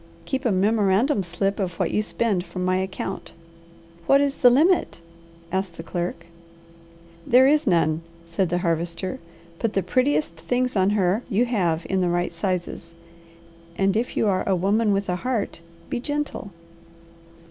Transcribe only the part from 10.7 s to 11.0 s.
on